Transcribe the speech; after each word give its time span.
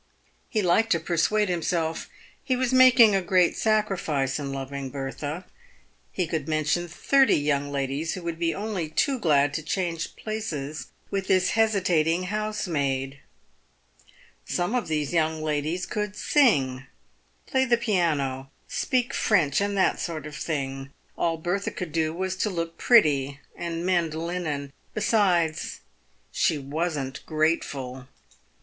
He 0.49 0.63
liked 0.63 0.91
to 0.93 0.99
persuade 0.99 1.47
him 1.47 1.61
self 1.61 2.09
he 2.43 2.55
was 2.55 2.73
making 2.73 3.13
a 3.13 3.21
great 3.21 3.55
sacrifice 3.55 4.39
in 4.39 4.51
loving 4.51 4.89
Bertha. 4.89 5.45
He 6.11 6.25
could 6.25 6.47
mention 6.47 6.87
thirty 6.87 7.35
young 7.35 7.71
ladies 7.71 8.15
who 8.15 8.23
would 8.23 8.39
be 8.39 8.51
only 8.51 8.89
too 8.89 9.19
glad 9.19 9.53
to 9.53 9.61
change 9.61 10.15
places 10.15 10.87
with 11.11 11.27
this 11.27 11.51
hesitating 11.51 12.23
housemaid. 12.33 13.19
Some 14.43 14.73
of 14.73 14.87
these 14.87 15.13
young 15.13 15.39
ladies 15.43 15.85
PAVED 15.85 15.95
WITH 15.95 16.13
GOLD. 16.13 16.13
297 16.15 16.69
could 16.71 16.81
sing, 16.81 16.87
play 17.51 17.65
the 17.65 17.77
piano, 17.77 18.49
speak 18.67 19.13
French, 19.13 19.61
and 19.61 19.77
that 19.77 19.99
sort 19.99 20.25
of 20.25 20.35
thing. 20.35 20.89
All 21.15 21.37
Bertha 21.37 21.69
could 21.69 21.91
do 21.91 22.11
was 22.11 22.35
to 22.37 22.49
look 22.49 22.79
pretty, 22.79 23.39
and 23.55 23.85
mend 23.85 24.15
linen. 24.15 24.73
Besides, 24.95 25.81
she 26.31 26.57
wasn't 26.57 27.23
grateful. 27.27 28.07